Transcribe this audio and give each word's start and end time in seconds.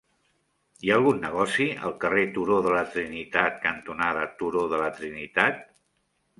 Hi 0.85 0.89
ha 0.91 0.95
algun 0.99 1.19
negoci 1.25 1.67
al 1.89 1.93
carrer 2.05 2.25
Turó 2.39 2.57
de 2.69 2.73
la 2.77 2.83
Trinitat 2.97 3.63
cantonada 3.69 4.27
Turó 4.43 4.67
de 4.75 4.85
la 4.85 4.93
Trinitat? 5.01 5.65